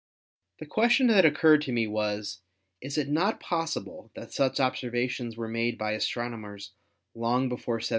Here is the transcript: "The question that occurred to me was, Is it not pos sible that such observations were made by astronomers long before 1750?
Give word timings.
"The 0.57 0.65
question 0.65 1.05
that 1.09 1.25
occurred 1.25 1.61
to 1.61 1.71
me 1.71 1.85
was, 1.85 2.41
Is 2.81 2.97
it 2.97 3.07
not 3.07 3.39
pos 3.39 3.75
sible 3.75 4.09
that 4.15 4.33
such 4.33 4.59
observations 4.59 5.37
were 5.37 5.47
made 5.47 5.77
by 5.77 5.91
astronomers 5.91 6.71
long 7.13 7.49
before 7.49 7.75
1750? 7.75 7.89